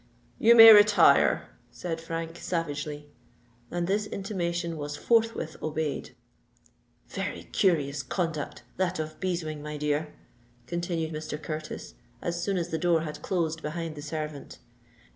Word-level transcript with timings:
"You 0.39 0.55
may 0.55 0.73
retire," 0.73 1.47
said 1.69 2.01
Frank, 2.01 2.35
savagely; 2.37 3.11
and 3.69 3.85
this 3.85 4.07
intimation 4.07 4.75
was 4.77 4.97
forthwith 4.97 5.57
obeyed. 5.61 6.15
"Very 7.09 7.43
curious 7.43 8.01
conduct, 8.01 8.63
that 8.77 8.97
of 8.97 9.19
Beeswing, 9.19 9.61
my 9.61 9.77
dear?" 9.77 10.11
continued 10.65 11.13
Mr. 11.13 11.39
Curtis, 11.39 11.93
as 12.19 12.41
soon 12.41 12.57
as 12.57 12.69
the 12.69 12.79
door 12.79 13.01
had 13.01 13.21
closed 13.21 13.61
behind 13.61 13.93
the 13.93 14.01
servant. 14.01 14.57